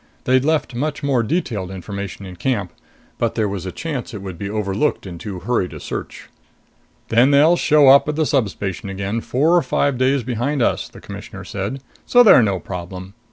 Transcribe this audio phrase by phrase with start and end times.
[0.23, 2.73] They'd left much more detailed information in camp,
[3.19, 6.27] but there was a chance it would be overlooked in too hurried a search.
[7.09, 11.01] "Then they'll show up at the substation again four or five days behind us," the
[11.01, 11.83] Commissioner said.
[12.07, 13.13] "So they're no problem.